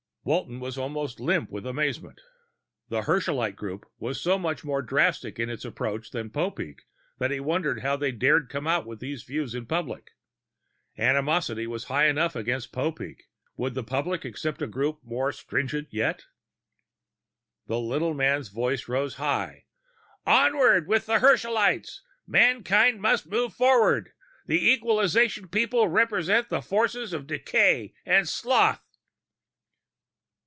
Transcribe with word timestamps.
Walton 0.23 0.59
was 0.59 0.77
almost 0.77 1.19
limp 1.19 1.49
with 1.49 1.65
amazement. 1.65 2.21
The 2.89 3.01
Herschelite 3.01 3.55
group 3.55 3.87
was 3.97 4.21
so 4.21 4.37
much 4.37 4.63
more 4.63 4.83
drastic 4.83 5.39
in 5.39 5.49
its 5.49 5.65
approach 5.65 6.11
than 6.11 6.29
Popeek 6.29 6.81
that 7.17 7.31
he 7.31 7.39
wondered 7.39 7.79
how 7.79 7.95
they 7.95 8.11
dared 8.11 8.47
come 8.47 8.67
out 8.67 8.85
with 8.85 8.99
these 8.99 9.23
views 9.23 9.55
in 9.55 9.65
public. 9.65 10.11
Animosity 10.95 11.65
was 11.65 11.85
high 11.85 12.05
enough 12.07 12.35
against 12.35 12.71
Popeek; 12.71 13.31
would 13.57 13.73
the 13.73 13.83
public 13.83 14.23
accept 14.23 14.61
a 14.61 14.67
group 14.67 14.99
more 15.03 15.31
stringent 15.31 15.87
yet? 15.89 16.25
The 17.65 17.79
little 17.79 18.13
man's 18.13 18.49
voice 18.49 18.87
rose 18.87 19.15
high. 19.15 19.65
"Onward 20.27 20.85
with 20.87 21.07
the 21.07 21.17
Herschelites! 21.17 22.03
Mankind 22.27 23.01
must 23.01 23.25
move 23.25 23.55
forward! 23.55 24.11
The 24.45 24.71
Equalization 24.71 25.47
people 25.49 25.87
represent 25.87 26.49
the 26.49 26.61
forces 26.61 27.11
of 27.11 27.25
decay 27.25 27.95
and 28.05 28.29
sloth!" 28.29 28.81